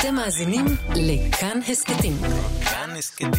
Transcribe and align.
אתם 0.00 0.14
מאזינים 0.14 0.66
לכאן 0.94 1.60
הסכתים. 1.68 2.16
כאן 2.64 2.90
הסכתים. 2.98 3.30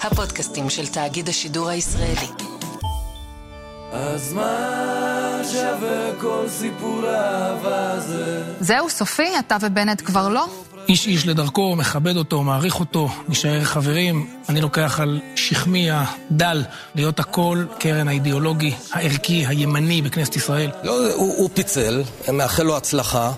הפודקאסטים 0.00 0.70
של 0.70 0.86
תאגיד 0.86 1.28
השידור 1.28 1.68
הישראלי. 1.68 2.28
אז 3.92 4.32
מה 4.32 5.40
שווה 5.52 6.10
כל 6.20 6.44
סיפור 6.48 7.06
האהבה 7.06 7.92
הזה? 7.92 8.42
זהו, 8.60 8.90
סופי? 8.90 9.38
אתה 9.38 9.56
ובנט 9.60 10.02
כבר 10.04 10.28
לא? 10.28 10.46
איש 10.88 11.06
איש 11.06 11.26
לדרכו, 11.26 11.76
מכבד 11.76 12.16
אותו, 12.16 12.42
מעריך 12.42 12.80
אותו, 12.80 13.08
נשאר 13.28 13.64
חברים. 13.64 14.26
אני 14.48 14.60
לוקח 14.60 15.00
על 15.00 15.20
שכמי 15.36 15.88
הדל 15.90 16.64
להיות 16.94 17.20
הכל 17.20 17.64
קרן 17.78 18.08
האידיאולוגי, 18.08 18.74
הערכי, 18.92 19.46
הימני 19.46 20.02
בכנסת 20.02 20.36
ישראל. 20.36 20.70
לא, 20.82 21.12
הוא, 21.14 21.34
הוא 21.36 21.50
פיצל, 21.54 22.02
מאחל 22.32 22.62
לו 22.62 22.76
הצלחה. 22.76 23.32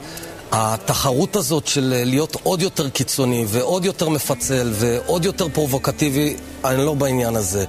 התחרות 0.52 1.36
הזאת 1.36 1.66
של 1.66 2.02
להיות 2.04 2.36
עוד 2.42 2.62
יותר 2.62 2.90
קיצוני 2.90 3.44
ועוד 3.48 3.84
יותר 3.84 4.08
מפצל 4.08 4.72
ועוד 4.72 5.24
יותר 5.24 5.48
פרובוקטיבי, 5.48 6.36
אני 6.64 6.78
לא 6.78 6.94
בעניין 6.94 7.36
הזה. 7.36 7.64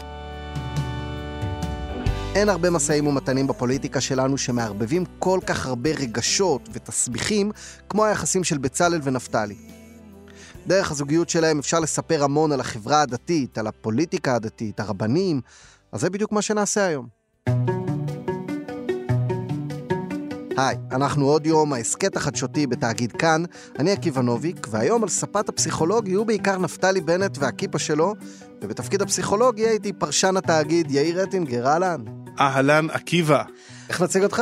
אין 2.36 2.50
הרבה 2.50 2.70
משאים 2.70 3.08
ומתנים 3.08 3.48
בפוליטיקה 3.48 4.02
שלנו 4.02 4.38
שמערבבים 4.38 5.04
כל 5.20 5.40
כך 5.46 5.66
הרבה 5.66 5.90
רגשות 5.90 6.70
ותסביכים 6.74 7.52
כמו 7.90 8.06
היחסים 8.06 8.44
של 8.44 8.58
בצלאל 8.58 9.00
ונפתלי. 9.04 9.56
דרך 10.68 10.92
הזוגיות 10.92 11.30
שלהם 11.30 11.60
אפשר 11.60 11.80
לספר 11.80 12.24
המון 12.24 12.52
על 12.52 12.60
החברה 12.60 13.02
הדתית, 13.02 13.58
על 13.58 13.68
הפוליטיקה 13.68 14.36
הדתית, 14.36 14.80
הרבנים, 14.80 15.42
אז 15.92 16.02
זה 16.02 16.10
בדיוק 16.10 16.32
מה 16.32 16.42
שנעשה 16.42 16.86
היום. 16.86 17.77
היי, 20.58 20.78
אנחנו 20.92 21.26
עוד 21.26 21.46
יום, 21.46 21.74
ההסכת 21.74 22.16
החדשותי 22.16 22.68
בתאגיד 22.68 23.12
כאן, 23.12 23.44
אני 23.80 23.92
עקיבא 23.92 24.22
נוביק, 24.22 24.68
והיום 24.70 25.04
על 25.04 25.10
ספת 25.10 25.50
הפסיכולוגי 25.50 26.14
הוא 26.14 26.26
בעיקר 26.26 26.58
נפתלי 26.58 27.02
בנט 27.02 27.38
והכיפה 27.40 27.80
שלו, 27.80 28.14
ובתפקיד 28.62 29.02
הפסיכולוגי 29.02 29.68
הייתי 29.68 29.94
פרשן 29.94 30.38
התאגיד 30.38 30.92
יאיר 30.92 31.24
אטינגר, 31.24 31.68
אהלן. 31.68 32.04
אהלן 32.40 32.88
עקיבא. 32.90 33.44
איך 33.90 34.02
נציג 34.02 34.24
אותך? 34.24 34.42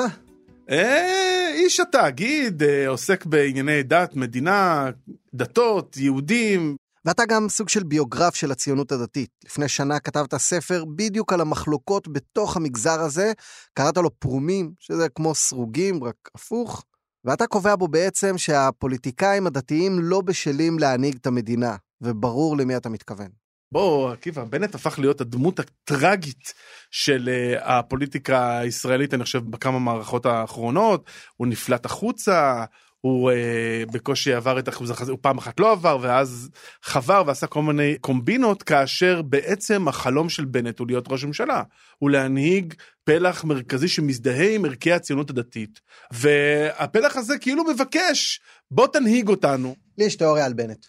אה, 0.69 1.51
איש 1.53 1.79
התאגיד, 1.79 2.63
אה, 2.63 2.87
עוסק 2.87 3.25
בענייני 3.25 3.83
דת, 3.83 4.15
מדינה, 4.15 4.89
דתות, 5.33 5.97
יהודים. 5.97 6.75
ואתה 7.05 7.25
גם 7.25 7.49
סוג 7.49 7.69
של 7.69 7.83
ביוגרף 7.83 8.35
של 8.35 8.51
הציונות 8.51 8.91
הדתית. 8.91 9.29
לפני 9.45 9.67
שנה 9.67 9.99
כתבת 9.99 10.35
ספר 10.35 10.83
בדיוק 10.95 11.33
על 11.33 11.41
המחלוקות 11.41 12.07
בתוך 12.07 12.57
המגזר 12.57 12.99
הזה, 13.01 13.33
קראת 13.73 13.97
לו 13.97 14.19
פרומים, 14.19 14.71
שזה 14.79 15.09
כמו 15.09 15.35
סרוגים, 15.35 16.03
רק 16.03 16.15
הפוך. 16.35 16.83
ואתה 17.25 17.47
קובע 17.47 17.75
בו 17.75 17.87
בעצם 17.87 18.37
שהפוליטיקאים 18.37 19.47
הדתיים 19.47 19.99
לא 19.99 20.21
בשלים 20.21 20.79
להנהיג 20.79 21.15
את 21.15 21.27
המדינה, 21.27 21.75
וברור 22.01 22.57
למי 22.57 22.77
אתה 22.77 22.89
מתכוון. 22.89 23.29
בוא, 23.71 24.11
עקיבא, 24.11 24.43
בנט 24.43 24.75
הפך 24.75 24.99
להיות 24.99 25.21
הדמות 25.21 25.59
הטראגית 25.59 26.53
של 26.91 27.29
uh, 27.29 27.63
הפוליטיקה 27.63 28.57
הישראלית, 28.57 29.13
אני 29.13 29.23
חושב, 29.23 29.39
בכמה 29.39 29.79
מערכות 29.79 30.25
האחרונות. 30.25 31.09
הוא 31.35 31.47
נפלט 31.47 31.85
החוצה, 31.85 32.65
הוא 33.05 33.31
uh, 33.31 33.91
בקושי 33.91 34.33
עבר 34.33 34.59
את 34.59 34.69
אחוז 34.69 34.89
החזה, 34.89 35.11
הוא 35.11 35.19
פעם 35.21 35.37
אחת 35.37 35.59
לא 35.59 35.71
עבר, 35.71 35.97
ואז 36.01 36.49
חבר 36.81 37.23
ועשה 37.27 37.47
כל 37.47 37.61
מיני 37.61 37.97
קומבינות, 38.01 38.63
כאשר 38.63 39.21
בעצם 39.21 39.87
החלום 39.87 40.29
של 40.29 40.45
בנט 40.45 40.79
הוא 40.79 40.87
להיות 40.87 41.05
ראש 41.11 41.23
ממשלה. 41.23 41.63
הוא 41.97 42.09
להנהיג 42.09 42.73
פלח 43.03 43.43
מרכזי 43.43 43.87
שמזדהה 43.87 44.55
עם 44.55 44.65
ערכי 44.65 44.91
הציונות 44.91 45.29
הדתית. 45.29 45.79
והפלח 46.11 47.17
הזה 47.17 47.37
כאילו 47.37 47.63
מבקש, 47.63 48.39
בוא 48.71 48.87
תנהיג 48.87 49.27
אותנו. 49.27 49.75
לי 49.97 50.05
יש 50.05 50.15
תיאוריה 50.15 50.45
על 50.45 50.53
בנט. 50.53 50.85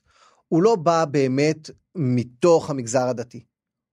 הוא 0.49 0.63
לא 0.63 0.77
בא 0.77 1.05
באמת 1.05 1.71
מתוך 1.95 2.71
המגזר 2.71 3.09
הדתי. 3.09 3.45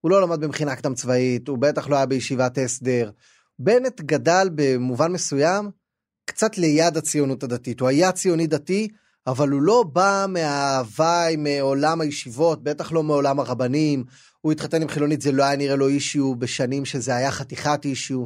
הוא 0.01 0.11
לא 0.11 0.21
למד 0.21 0.39
במכינה 0.39 0.75
קדם 0.75 0.93
צבאית, 0.93 1.47
הוא 1.47 1.57
בטח 1.57 1.89
לא 1.89 1.95
היה 1.95 2.05
בישיבת 2.05 2.57
הסדר. 2.57 3.11
בנט 3.59 4.01
גדל 4.01 4.49
במובן 4.55 5.11
מסוים 5.11 5.82
קצת 6.25 6.57
ליד 6.57 6.97
הציונות 6.97 7.43
הדתית. 7.43 7.79
הוא 7.79 7.89
היה 7.89 8.11
ציוני 8.11 8.47
דתי, 8.47 8.87
אבל 9.27 9.49
הוא 9.49 9.61
לא 9.61 9.83
בא 9.93 10.25
מההוואי, 10.29 11.35
מעולם 11.35 12.01
הישיבות, 12.01 12.63
בטח 12.63 12.91
לא 12.91 13.03
מעולם 13.03 13.39
הרבנים. 13.39 14.03
הוא 14.41 14.51
התחתן 14.51 14.81
עם 14.81 14.87
חילונית, 14.87 15.21
זה 15.21 15.31
לא 15.31 15.43
היה 15.43 15.55
נראה 15.55 15.75
לו 15.75 15.87
אישיו 15.87 16.35
בשנים 16.35 16.85
שזה 16.85 17.15
היה 17.15 17.31
חתיכת 17.31 17.85
אישיו. 17.85 18.25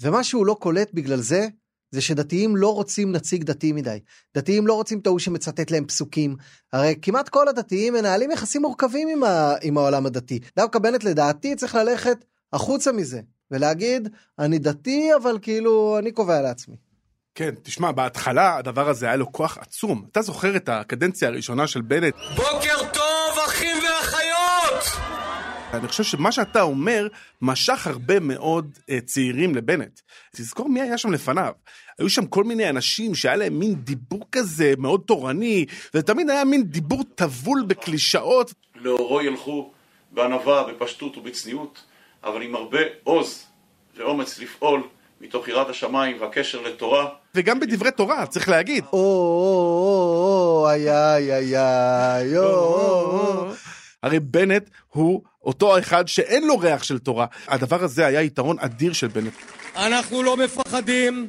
ומה 0.00 0.24
שהוא 0.24 0.46
לא 0.46 0.56
קולט 0.60 0.90
בגלל 0.94 1.20
זה, 1.20 1.48
זה 1.90 2.00
שדתיים 2.00 2.56
לא 2.56 2.74
רוצים 2.74 3.12
נציג 3.12 3.44
דתי 3.44 3.72
מדי. 3.72 3.98
דתיים 4.36 4.66
לא 4.66 4.74
רוצים 4.74 4.98
את 4.98 5.06
ההוא 5.06 5.18
שמצטט 5.18 5.70
להם 5.70 5.84
פסוקים. 5.84 6.36
הרי 6.72 6.94
כמעט 7.02 7.28
כל 7.28 7.48
הדתיים 7.48 7.92
מנהלים 7.92 8.30
יחסים 8.30 8.62
מורכבים 8.62 9.08
עם, 9.08 9.24
ה... 9.24 9.54
עם 9.62 9.78
העולם 9.78 10.06
הדתי. 10.06 10.40
דווקא 10.56 10.78
בנט 10.78 11.04
לדעתי 11.04 11.56
צריך 11.56 11.74
ללכת 11.74 12.24
החוצה 12.52 12.92
מזה, 12.92 13.20
ולהגיד, 13.50 14.08
אני 14.38 14.58
דתי, 14.58 15.10
אבל 15.22 15.38
כאילו, 15.42 15.98
אני 15.98 16.12
קובע 16.12 16.42
לעצמי. 16.42 16.76
כן, 17.36 17.50
תשמע, 17.62 17.92
בהתחלה 17.92 18.56
הדבר 18.56 18.88
הזה 18.88 19.06
היה 19.06 19.16
לו 19.16 19.32
כוח 19.32 19.58
עצום. 19.58 20.04
אתה 20.12 20.22
זוכר 20.22 20.56
את 20.56 20.68
הקדנציה 20.68 21.28
הראשונה 21.28 21.66
של 21.66 21.80
בנט? 21.80 22.14
בוקר 22.36 22.76
טוב, 22.92 23.38
אחים 23.46 23.76
ואחיות! 23.76 25.04
אני 25.72 25.88
חושב 25.88 26.02
שמה 26.02 26.32
שאתה 26.32 26.62
אומר 26.62 27.06
משך 27.42 27.86
הרבה 27.86 28.20
מאוד 28.20 28.78
uh, 28.78 28.92
צעירים 29.04 29.54
לבנט. 29.54 30.00
תזכור 30.36 30.68
מי 30.68 30.80
היה 30.80 30.98
שם 30.98 31.12
לפניו. 31.12 31.52
היו 31.98 32.10
שם 32.10 32.26
כל 32.26 32.44
מיני 32.44 32.68
אנשים 32.68 33.14
שהיה 33.14 33.36
להם 33.36 33.58
מין 33.58 33.74
דיבור 33.74 34.24
כזה 34.32 34.74
מאוד 34.78 35.02
תורני, 35.06 35.66
ותמיד 35.94 36.30
היה 36.30 36.44
מין 36.44 36.64
דיבור 36.64 37.04
טבול 37.14 37.64
בקלישאות. 37.66 38.52
לאורו 38.74 39.22
ילכו 39.22 39.70
בענווה, 40.10 40.64
בפשטות 40.64 41.16
ובצניעות, 41.16 41.82
אבל 42.24 42.42
עם 42.42 42.54
הרבה 42.54 42.80
עוז 43.04 43.46
ואומץ 43.96 44.38
לפעול 44.38 44.82
מתוך 45.20 45.48
יראת 45.48 45.68
השמיים 45.68 46.16
והקשר 46.20 46.62
לתורה. 46.62 47.08
וגם 47.34 47.60
בדברי 47.60 47.90
תורה, 47.90 48.26
צריך 48.26 48.48
להגיד. 48.48 48.84
או, 48.92 48.98
או, 48.98 50.60
או, 50.62 50.70
איי, 50.70 50.90
איי, 50.90 51.34
איי, 51.34 51.56
איי, 51.56 52.38
או, 52.38 52.44
או. 52.44 53.46
הרי 54.02 54.20
בנט 54.20 54.70
הוא 54.88 55.22
אותו 55.44 55.78
אחד 55.78 56.08
שאין 56.08 56.46
לו 56.46 56.58
ריח 56.58 56.82
של 56.82 56.98
תורה. 56.98 57.26
הדבר 57.48 57.84
הזה 57.84 58.06
היה 58.06 58.22
יתרון 58.22 58.56
אדיר 58.58 58.92
של 58.92 59.06
בנט. 59.06 59.32
אנחנו 59.76 60.22
לא 60.22 60.36
מפחדים 60.36 61.28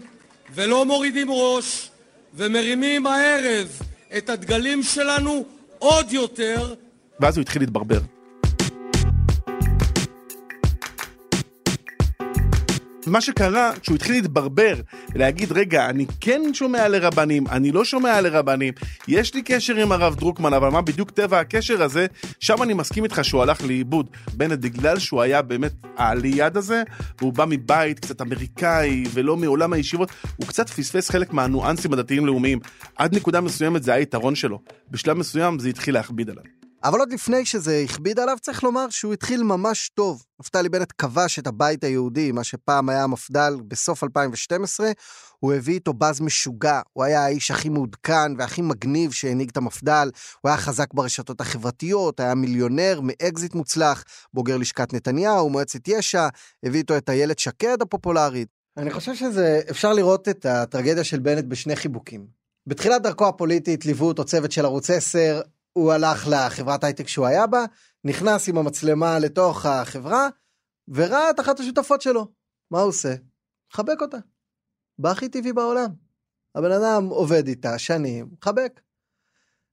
ולא 0.53 0.85
מורידים 0.85 1.27
ראש 1.31 1.89
ומרימים 2.33 3.07
הערב 3.07 3.67
את 4.17 4.29
הדגלים 4.29 4.83
שלנו 4.83 5.45
עוד 5.79 6.11
יותר. 6.11 6.73
ואז 7.19 7.37
הוא 7.37 7.41
התחיל 7.41 7.61
להתברבר. 7.61 7.99
מה 13.07 13.21
שקרה 13.21 13.71
כשהוא 13.81 13.95
התחיל 13.95 14.15
להתברבר 14.15 14.75
ולהגיד 15.13 15.51
רגע 15.51 15.89
אני 15.89 16.05
כן 16.21 16.41
שומע 16.53 16.87
לרבנים 16.87 17.47
אני 17.47 17.71
לא 17.71 17.85
שומע 17.85 18.21
לרבנים 18.21 18.73
יש 19.07 19.33
לי 19.33 19.41
קשר 19.41 19.75
עם 19.75 19.91
הרב 19.91 20.15
דרוקמן 20.15 20.53
אבל 20.53 20.69
מה 20.69 20.81
בדיוק 20.81 21.11
טבע 21.11 21.39
הקשר 21.39 21.83
הזה? 21.83 22.05
שם 22.39 22.63
אני 22.63 22.73
מסכים 22.73 23.03
איתך 23.03 23.23
שהוא 23.23 23.41
הלך 23.41 23.63
לאיבוד. 23.63 24.09
בנט 24.33 24.59
בגלל 24.59 24.99
שהוא 24.99 25.21
היה 25.21 25.41
באמת 25.41 25.71
הליד 25.97 26.57
הזה 26.57 26.83
והוא 27.19 27.33
בא 27.33 27.45
מבית 27.47 27.99
קצת 27.99 28.21
אמריקאי 28.21 29.03
ולא 29.13 29.37
מעולם 29.37 29.73
הישיבות 29.73 30.09
הוא 30.35 30.47
קצת 30.47 30.69
פספס 30.69 31.09
חלק 31.09 31.33
מהניואנסים 31.33 31.93
הדתיים 31.93 32.25
לאומיים 32.25 32.59
עד 32.95 33.15
נקודה 33.15 33.41
מסוימת 33.41 33.83
זה 33.83 33.93
היה 33.93 34.01
יתרון 34.01 34.35
שלו. 34.35 34.59
בשלב 34.91 35.17
מסוים 35.17 35.59
זה 35.59 35.69
התחיל 35.69 35.93
להכביד 35.93 36.29
עליו. 36.29 36.43
אבל 36.85 36.99
עוד 36.99 37.13
לפני 37.13 37.45
שזה 37.45 37.83
הכביד 37.85 38.19
עליו, 38.19 38.37
צריך 38.41 38.63
לומר 38.63 38.89
שהוא 38.89 39.13
התחיל 39.13 39.43
ממש 39.43 39.89
טוב. 39.93 40.25
נפתלי 40.39 40.69
בנט 40.69 40.93
כבש 40.97 41.39
את 41.39 41.47
הבית 41.47 41.83
היהודי, 41.83 42.31
מה 42.31 42.43
שפעם 42.43 42.89
היה 42.89 43.03
המפד"ל 43.03 43.57
בסוף 43.67 44.03
2012, 44.03 44.91
הוא 45.39 45.53
הביא 45.53 45.73
איתו 45.73 45.93
באז 45.93 46.21
משוגע, 46.21 46.81
הוא 46.93 47.03
היה 47.03 47.25
האיש 47.25 47.51
הכי 47.51 47.69
מעודכן 47.69 48.31
והכי 48.37 48.61
מגניב 48.61 49.11
שהנהיג 49.11 49.49
את 49.49 49.57
המפד"ל, 49.57 50.09
הוא 50.41 50.49
היה 50.49 50.57
חזק 50.57 50.93
ברשתות 50.93 51.41
החברתיות, 51.41 52.19
היה 52.19 52.35
מיליונר 52.35 52.99
מאקזיט 53.03 53.55
מוצלח, 53.55 54.03
בוגר 54.33 54.57
לשכת 54.57 54.93
נתניהו, 54.93 55.49
מועצת 55.49 55.87
יש"ע, 55.87 56.27
הביא 56.63 56.79
איתו 56.79 56.97
את 56.97 57.09
איילת 57.09 57.39
שקד 57.39 57.81
הפופולרית. 57.81 58.47
אני 58.77 58.91
חושב 58.91 59.15
שזה, 59.15 59.61
אפשר 59.69 59.93
לראות 59.93 60.29
את 60.29 60.45
הטרגדיה 60.45 61.03
של 61.03 61.19
בנט 61.19 61.45
בשני 61.45 61.75
חיבוקים. 61.75 62.25
בתחילת 62.67 63.01
דרכו 63.01 63.27
הפוליטית 63.27 63.85
ליוו 63.85 64.07
אותו 64.07 64.25
צוות 64.25 64.51
של 64.51 64.65
ערוץ 64.65 64.89
10, 64.89 65.41
הוא 65.77 65.91
הלך 65.91 66.27
לחברת 66.31 66.83
הייטק 66.83 67.07
שהוא 67.07 67.25
היה 67.25 67.47
בה, 67.47 67.65
נכנס 68.03 68.49
עם 68.49 68.57
המצלמה 68.57 69.19
לתוך 69.19 69.65
החברה, 69.65 70.29
וראה 70.87 71.29
את 71.29 71.39
אחת 71.39 71.59
השותפות 71.59 72.01
שלו. 72.01 72.27
מה 72.71 72.79
הוא 72.79 72.89
עושה? 72.89 73.15
מחבק 73.73 74.01
אותה. 74.01 74.17
בהכי 74.99 75.29
טבעי 75.29 75.53
בעולם. 75.53 75.89
הבן 76.55 76.71
אדם 76.71 77.05
עובד 77.07 77.47
איתה 77.47 77.79
שנים, 77.79 78.29
מחבק. 78.39 78.81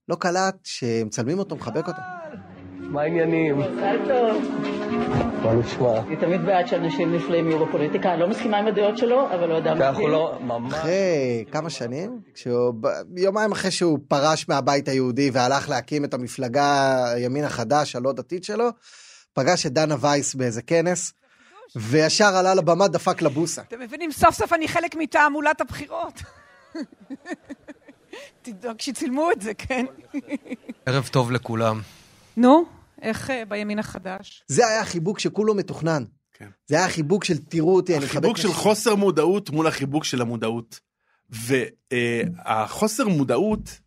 לא 0.09 0.17
קלט 0.17 0.57
שמצלמים 0.65 1.39
אותו, 1.39 1.57
מחבק 1.57 1.89
אותה. 1.89 2.22
מה 2.93 3.03
העניינים? 3.03 3.59
מזל 3.59 3.97
טוב. 4.09 4.45
מה 5.43 5.55
נשמע? 5.55 5.99
אני 6.01 6.17
תמיד 6.17 6.41
בעד 6.45 6.67
שאנשים 6.67 7.15
נפלאים 7.15 7.49
יהיו 7.49 7.67
בפוליטיקה. 7.67 8.13
אני 8.13 8.21
לא 8.21 8.29
מסכימה 8.29 8.59
עם 8.59 8.67
הדעות 8.67 8.99
שלו, 8.99 9.35
אבל 9.35 9.51
הוא 9.51 9.59
אדם 9.59 9.83
אנחנו 9.83 10.09
לא, 10.09 10.39
ממש... 10.41 10.75
אחרי 10.75 11.45
כמה 11.53 11.71
שנים, 11.71 12.21
כשהוא, 12.35 12.75
יומיים 13.17 13.53
אחרי 13.53 13.71
שהוא 13.71 13.99
פרש 14.09 14.49
מהבית 14.49 14.89
היהודי 14.89 15.31
והלך 15.33 15.69
להקים 15.69 16.05
את 16.05 16.15
המפלגה 16.15 17.05
הימין 17.13 17.45
החדש, 17.45 17.97
הלא 17.97 18.13
דתית 18.13 18.45
שלו, 18.45 18.69
פגש 19.33 19.67
את 19.67 19.73
דנה 19.73 19.95
וייס 20.01 20.35
באיזה 20.35 20.63
כנס, 20.63 21.13
וישר 21.77 22.37
עלה 22.37 22.55
לבמה, 22.55 22.89
דפק 22.89 23.23
לבוסה. 23.23 23.63
אתם 23.63 23.81
מבינים, 23.81 24.13
סוף 24.13 24.35
סוף 24.35 24.53
אני 24.53 24.69
חלק 24.69 24.95
מתעמולת 24.95 25.61
הבחירות. 25.61 26.23
תדאג 28.43 28.81
שצילמו 28.81 29.31
את 29.31 29.41
זה, 29.43 29.55
כן? 29.55 29.87
ערב 30.87 31.09
טוב 31.13 31.33
לכולם. 31.33 31.81
נו, 32.37 32.65
איך 33.03 33.31
אה, 33.31 33.45
בימין 33.49 33.79
החדש? 33.79 34.45
זה 34.47 34.67
היה 34.67 34.85
חיבוק 34.85 35.19
שכולו 35.19 35.55
מתוכנן. 35.55 36.05
כן. 36.33 36.49
זה 36.67 36.77
היה 36.77 36.89
חיבוק 36.89 37.25
של 37.25 37.39
תראו 37.39 37.77
אותי, 37.77 37.97
אני 37.97 38.05
החיבוק 38.05 38.25
מחבק 38.25 38.37
של 38.37 38.49
נשים. 38.49 38.61
חוסר 38.61 38.95
מודעות 38.95 39.51
מול 39.51 39.67
החיבוק 39.67 40.05
של 40.05 40.21
המודעות. 40.21 40.81
והחוסר 41.31 43.09
מודעות, 43.09 43.81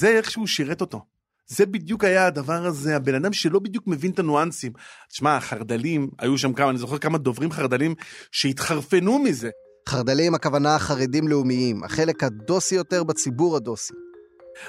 זה 0.00 0.08
איכשהו 0.08 0.46
שירת 0.46 0.80
אותו. 0.80 1.04
זה 1.46 1.66
בדיוק 1.66 2.04
היה 2.04 2.26
הדבר 2.26 2.66
הזה, 2.66 2.96
הבן 2.96 3.14
אדם 3.14 3.32
שלא 3.32 3.58
בדיוק 3.58 3.86
מבין 3.86 4.10
את 4.10 4.18
הניואנסים. 4.18 4.72
תשמע, 5.08 5.36
החרד"לים, 5.36 6.10
היו 6.18 6.38
שם 6.38 6.52
כמה, 6.52 6.70
אני 6.70 6.78
זוכר 6.78 6.98
כמה 6.98 7.18
דוברים 7.18 7.50
חרד"לים 7.50 7.94
שהתחרפנו 8.32 9.18
מזה. 9.18 9.50
חרד"לים 9.88 10.34
הכוונה 10.34 10.78
חרדים 10.78 11.28
לאומיים, 11.28 11.84
החלק 11.84 12.24
הדוסי 12.24 12.74
יותר 12.74 13.04
בציבור 13.04 13.56
הדוסי. 13.56 13.94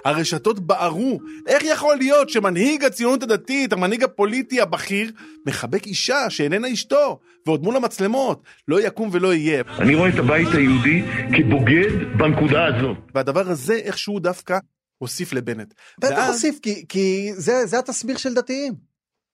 הרשתות 0.05 0.59
בערו, 0.59 1.19
איך 1.47 1.63
יכול 1.63 1.95
להיות 1.97 2.29
שמנהיג 2.29 2.83
הציונות 2.83 3.23
הדתית, 3.23 3.73
המנהיג 3.73 4.03
הפוליטי 4.03 4.61
הבכיר, 4.61 5.11
מחבק 5.47 5.85
אישה 5.85 6.29
שאיננה 6.29 6.73
אשתו, 6.73 7.19
ועוד 7.45 7.63
מול 7.63 7.75
המצלמות, 7.75 8.43
לא 8.67 8.81
יקום 8.81 9.09
ולא 9.11 9.33
יהיה. 9.33 9.63
אני 9.79 9.95
רואה 9.95 10.09
את 10.09 10.19
הבית 10.19 10.47
היהודי 10.53 11.03
כבוגד 11.37 12.17
בנקודה 12.17 12.65
הזאת. 12.65 12.97
והדבר 13.15 13.49
הזה 13.49 13.73
איכשהו 13.75 14.19
דווקא 14.19 14.57
הוסיף 14.97 15.33
לבנט. 15.33 15.73
בטח 15.99 16.09
ואז- 16.17 16.33
הוסיף, 16.33 16.59
כי, 16.61 16.85
כי 16.89 17.31
זה, 17.35 17.65
זה 17.65 17.79
התסביר 17.79 18.17
של 18.17 18.33
דתיים. 18.33 18.73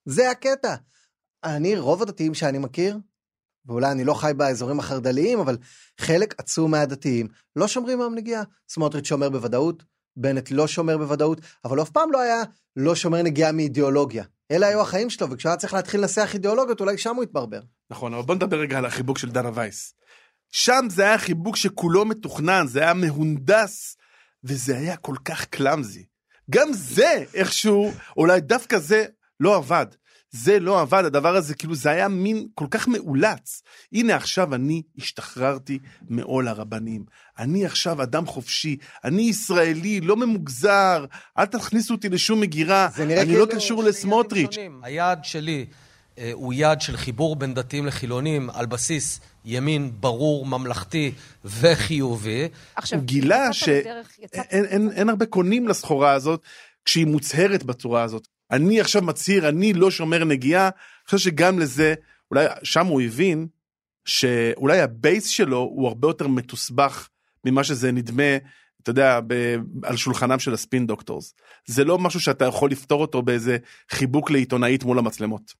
זה 0.04 0.30
הקטע. 0.30 0.74
אני, 1.44 1.76
רוב 1.78 2.02
הדתיים 2.02 2.34
שאני 2.34 2.58
מכיר, 2.58 2.98
ואולי 3.66 3.90
אני 3.92 4.04
לא 4.04 4.14
חי 4.14 4.32
באזורים 4.36 4.78
החרד"ליים, 4.78 5.38
אבל 5.38 5.56
חלק 6.00 6.34
עצום 6.38 6.70
מהדתיים 6.70 7.28
לא 7.56 7.68
שומרים 7.68 8.14
נגיעה. 8.14 8.42
סמוטריץ' 8.68 9.06
שומר 9.06 9.30
בוודאות, 9.30 9.82
בנט 10.20 10.50
לא 10.50 10.66
שומר 10.66 10.98
בוודאות, 10.98 11.40
אבל 11.64 11.82
אף 11.82 11.90
פעם 11.90 12.12
לא 12.12 12.20
היה 12.20 12.42
לא 12.76 12.94
שומר 12.94 13.22
נגיעה 13.22 13.52
מאידיאולוגיה. 13.52 14.24
אלה 14.50 14.66
היו 14.66 14.80
החיים 14.80 15.10
שלו, 15.10 15.30
וכשהוא 15.30 15.50
היה 15.50 15.56
צריך 15.56 15.74
להתחיל 15.74 16.00
לנסח 16.00 16.30
אידיאולוגיות, 16.34 16.80
אולי 16.80 16.98
שם 16.98 17.16
הוא 17.16 17.22
התברבר. 17.22 17.60
נכון, 17.90 18.14
אבל 18.14 18.22
בוא 18.22 18.34
נדבר 18.34 18.56
רגע 18.56 18.78
על 18.78 18.86
החיבוק 18.86 19.18
של 19.18 19.30
דנה 19.30 19.50
וייס. 19.54 19.94
שם 20.52 20.86
זה 20.90 21.02
היה 21.04 21.18
חיבוק 21.18 21.56
שכולו 21.56 22.04
מתוכנן, 22.04 22.66
זה 22.66 22.80
היה 22.80 22.94
מהונדס, 22.94 23.96
וזה 24.44 24.76
היה 24.78 24.96
כל 24.96 25.14
כך 25.24 25.44
קלאמזי. 25.44 26.04
גם 26.50 26.72
זה 26.72 27.24
איכשהו, 27.34 27.92
אולי 28.16 28.40
דווקא 28.40 28.78
זה 28.78 29.04
לא 29.40 29.56
עבד. 29.56 29.86
זה 30.30 30.60
לא 30.60 30.80
עבד, 30.80 31.04
הדבר 31.04 31.36
הזה, 31.36 31.54
כאילו 31.54 31.74
זה 31.74 31.90
היה 31.90 32.08
מין 32.08 32.46
כל 32.54 32.66
כך 32.70 32.88
מאולץ. 32.88 33.62
הנה 33.92 34.16
עכשיו 34.16 34.54
אני 34.54 34.82
השתחררתי 34.98 35.78
מעול 36.08 36.48
הרבנים. 36.48 37.04
אני 37.38 37.66
עכשיו 37.66 38.02
אדם 38.02 38.26
חופשי, 38.26 38.76
אני 39.04 39.22
ישראלי, 39.22 40.00
לא 40.00 40.16
ממוגזר, 40.16 41.04
אל 41.38 41.46
תכניסו 41.46 41.94
אותי 41.94 42.08
לשום 42.08 42.40
מגירה, 42.40 42.88
אני 42.98 43.14
לא 43.16 43.22
כאילו- 43.24 43.48
קשור 43.48 43.82
לסמוטריץ'. 43.82 44.56
היעד 44.82 45.24
שלי 45.24 45.66
אה, 46.18 46.30
הוא 46.32 46.52
יעד 46.52 46.80
של 46.80 46.96
חיבור 46.96 47.36
בין 47.36 47.54
דתיים 47.54 47.86
לחילונים 47.86 48.50
על 48.50 48.66
בסיס 48.66 49.20
ימין 49.44 49.90
ברור, 50.00 50.46
ממלכתי 50.46 51.12
וחיובי. 51.44 52.48
עכשיו, 52.76 52.98
הוא 52.98 53.06
גילה 53.06 53.52
שאין 53.52 54.64
אין, 54.64 54.90
אין 54.92 55.08
הרבה 55.08 55.26
קונים 55.26 55.68
לסחורה 55.68 56.12
הזאת 56.12 56.42
כשהיא 56.84 57.06
מוצהרת 57.06 57.62
בצורה 57.62 58.02
הזאת. 58.02 58.28
אני 58.50 58.80
עכשיו 58.80 59.02
מצהיר, 59.02 59.48
אני 59.48 59.72
לא 59.72 59.90
שומר 59.90 60.24
נגיעה, 60.24 60.64
אני 60.64 61.04
חושב 61.04 61.18
שגם 61.18 61.58
לזה, 61.58 61.94
אולי 62.30 62.46
שם 62.62 62.86
הוא 62.86 63.00
הבין 63.00 63.46
שאולי 64.04 64.80
הבייס 64.80 65.26
שלו 65.26 65.58
הוא 65.58 65.88
הרבה 65.88 66.08
יותר 66.08 66.28
מתוסבך 66.28 67.08
ממה 67.44 67.64
שזה 67.64 67.92
נדמה, 67.92 68.36
אתה 68.82 68.90
יודע, 68.90 69.20
ב, 69.26 69.56
על 69.82 69.96
שולחנם 69.96 70.38
של 70.38 70.54
ה 70.54 70.60
spin 70.60 70.86
doctors. 70.86 71.34
זה 71.66 71.84
לא 71.84 71.98
משהו 71.98 72.20
שאתה 72.20 72.44
יכול 72.44 72.70
לפתור 72.70 73.00
אותו 73.00 73.22
באיזה 73.22 73.56
חיבוק 73.90 74.30
לעיתונאית 74.30 74.84
מול 74.84 74.98
המצלמות. 74.98 75.54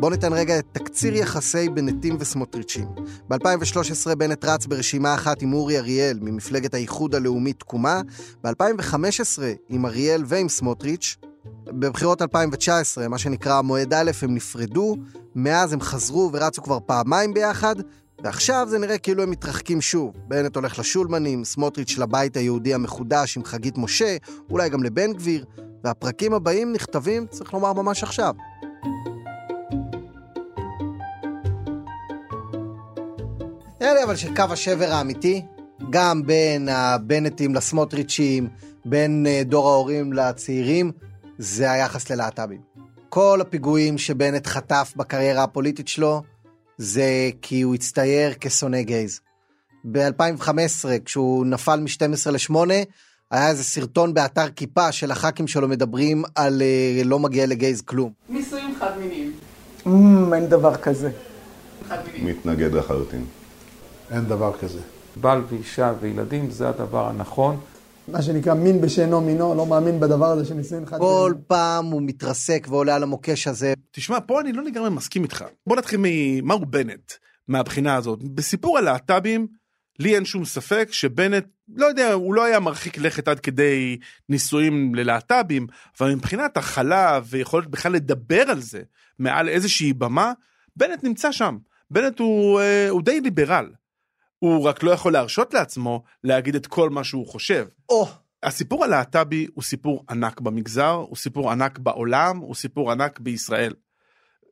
בואו 0.00 0.10
ניתן 0.10 0.32
רגע 0.32 0.58
את 0.58 0.64
תקציר 0.72 1.16
יחסי 1.16 1.68
בנטים 1.68 2.16
וסמוטריצ'ים. 2.20 2.88
ב-2013 3.28 4.14
בנט 4.14 4.44
רץ 4.44 4.66
ברשימה 4.66 5.14
אחת 5.14 5.42
עם 5.42 5.52
אורי 5.52 5.78
אריאל 5.78 6.18
ממפלגת 6.22 6.74
האיחוד 6.74 7.14
הלאומי 7.14 7.52
תקומה, 7.52 8.00
ב-2015 8.44 9.42
עם 9.68 9.86
אריאל 9.86 10.22
ועם 10.26 10.48
סמוטריץ', 10.48 11.16
בבחירות 11.66 12.22
2019, 12.22 13.08
מה 13.08 13.18
שנקרא 13.18 13.60
מועד 13.60 13.94
א', 13.94 14.10
הם 14.22 14.34
נפרדו, 14.34 14.96
מאז 15.34 15.72
הם 15.72 15.80
חזרו 15.80 16.30
ורצו 16.32 16.62
כבר 16.62 16.78
פעמיים 16.86 17.34
ביחד, 17.34 17.76
ועכשיו 18.22 18.66
זה 18.70 18.78
נראה 18.78 18.98
כאילו 18.98 19.22
הם 19.22 19.30
מתרחקים 19.30 19.80
שוב. 19.80 20.14
בנט 20.28 20.56
הולך 20.56 20.78
לשולמנים, 20.78 21.44
סמוטריץ' 21.44 21.98
לבית 21.98 22.36
היהודי 22.36 22.74
המחודש 22.74 23.36
עם 23.36 23.44
חגית 23.44 23.78
משה, 23.78 24.16
אולי 24.50 24.68
גם 24.68 24.82
לבן 24.82 25.12
גביר, 25.12 25.44
והפרקים 25.84 26.34
הבאים 26.34 26.72
נכתבים, 26.72 27.26
צריך 27.26 27.54
לומר, 27.54 27.72
ממש 27.72 28.02
עכשיו. 28.02 28.34
נראה 33.80 33.94
לי 33.94 34.04
אבל 34.04 34.16
שקו 34.16 34.42
השבר 34.50 34.92
האמיתי, 34.92 35.42
גם 35.90 36.26
בין 36.26 36.68
הבנטים 36.68 37.54
לסמוטריצ'ים, 37.54 38.48
בין 38.84 39.26
אה, 39.26 39.42
דור 39.44 39.68
ההורים 39.68 40.12
לצעירים, 40.12 40.92
זה 41.38 41.70
היחס 41.70 42.10
ללהט"בים. 42.10 42.60
כל 43.08 43.38
הפיגועים 43.40 43.98
שבנט 43.98 44.46
חטף 44.46 44.92
בקריירה 44.96 45.42
הפוליטית 45.42 45.88
שלו, 45.88 46.22
זה 46.78 47.30
כי 47.42 47.62
הוא 47.62 47.74
הצטייר 47.74 48.32
כשונא 48.40 48.82
גייז. 48.82 49.20
ב-2015, 49.92 50.50
כשהוא 51.04 51.46
נפל 51.46 51.80
מ-12 51.80 52.30
ל-8, 52.30 52.56
היה 53.30 53.48
איזה 53.48 53.64
סרטון 53.64 54.14
באתר 54.14 54.48
כיפה 54.48 54.92
של 54.92 55.10
הח"כים 55.10 55.46
שלו 55.46 55.68
מדברים 55.68 56.24
על 56.34 56.62
אה, 56.62 57.02
לא 57.04 57.18
מגיע 57.18 57.46
לגייז 57.46 57.82
כלום. 57.82 58.12
נישואים 58.28 58.74
חד 58.78 58.90
מיניים. 58.98 59.32
אין 60.34 60.48
דבר 60.48 60.76
כזה. 60.76 61.10
מתנגד 62.22 62.72
לחלוטין. 62.72 63.24
אין 64.10 64.24
דבר 64.24 64.52
כזה. 64.60 64.80
בעל 65.16 65.42
ואישה 65.48 65.92
וילדים 66.00 66.50
זה 66.50 66.68
הדבר 66.68 67.08
הנכון. 67.08 67.60
מה 68.08 68.22
שנקרא 68.22 68.54
מין 68.54 68.80
בשאינו 68.80 69.20
מינו, 69.20 69.54
לא 69.54 69.66
מאמין 69.66 70.00
בדבר 70.00 70.26
הזה 70.26 70.44
של 70.44 70.54
נישואים 70.54 70.86
חד 70.86 70.98
כל 70.98 71.34
פעם 71.46 71.86
הוא 71.86 72.02
מתרסק 72.02 72.66
ועולה 72.70 72.96
על 72.96 73.02
המוקש 73.02 73.48
הזה. 73.48 73.74
תשמע, 73.90 74.18
פה 74.26 74.40
אני 74.40 74.52
לא 74.52 74.62
לגמרי 74.62 74.90
מסכים 74.90 75.22
איתך. 75.22 75.44
בוא 75.66 75.76
נתחיל 75.76 76.00
ממהו 76.02 76.66
בנט, 76.66 77.12
מהבחינה 77.48 77.96
הזאת. 77.96 78.22
בסיפור 78.22 78.78
הלהט"בים, 78.78 79.46
לי 79.98 80.14
אין 80.14 80.24
שום 80.24 80.44
ספק 80.44 80.88
שבנט, 80.90 81.44
לא 81.76 81.86
יודע, 81.86 82.12
הוא 82.12 82.34
לא 82.34 82.44
היה 82.44 82.60
מרחיק 82.60 82.98
לכת 82.98 83.28
עד 83.28 83.40
כדי 83.40 83.98
נישואים 84.28 84.94
ללהט"בים, 84.94 85.66
אבל 86.00 86.14
מבחינת 86.14 86.56
הכלה 86.56 87.20
ויכולת 87.24 87.66
בכלל 87.66 87.92
לדבר 87.92 88.42
על 88.42 88.60
זה 88.60 88.82
מעל 89.18 89.48
איזושהי 89.48 89.92
במה, 89.92 90.32
בנט 90.76 91.04
נמצא 91.04 91.32
שם. 91.32 91.58
בנט 91.90 92.18
הוא, 92.18 92.60
אה, 92.60 92.88
הוא 92.88 93.02
די 93.02 93.20
ליברל. 93.20 93.66
הוא 94.38 94.64
רק 94.64 94.82
לא 94.82 94.90
יכול 94.90 95.12
להרשות 95.12 95.54
לעצמו 95.54 96.02
להגיד 96.24 96.54
את 96.54 96.66
כל 96.66 96.90
מה 96.90 97.04
שהוא 97.04 97.26
חושב. 97.26 97.66
או. 97.88 98.08
הסיפור 98.42 98.84
הלהט"בי 98.84 99.46
הוא 99.54 99.62
סיפור 99.62 100.04
ענק 100.10 100.40
במגזר, 100.40 100.90
הוא 100.90 101.16
סיפור 101.16 101.50
ענק 101.50 101.78
בעולם, 101.78 102.38
הוא 102.38 102.54
סיפור 102.54 102.92
ענק 102.92 103.20
בישראל. 103.20 103.72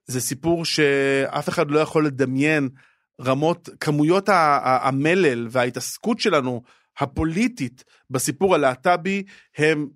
זה 0.07 0.21
סיפור 0.21 0.65
שאף 0.65 1.49
אחד 1.49 1.71
לא 1.71 1.81
יכול 1.81 2.07
לדמיין 2.07 2.69
רמות, 3.21 3.69
כמויות 3.81 4.29
המלל 4.63 5.49
וההתעסקות 5.51 6.21
שלנו 6.21 6.63
הפוליטית 6.99 7.85
בסיפור 8.11 8.55
הלהט"בי 8.55 9.23
הם 9.57 9.89